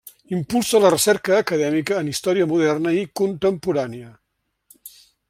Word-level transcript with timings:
Impulsa 0.35 0.79
la 0.85 0.89
recerca 0.93 1.35
acadèmica 1.41 1.99
en 2.05 2.09
història 2.13 2.49
moderna 2.53 2.95
i 3.01 3.05
contemporània. 3.21 4.11